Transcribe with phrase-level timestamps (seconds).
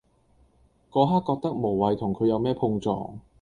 [0.89, 3.19] 嗰刻覺得無謂同佢有咩碰撞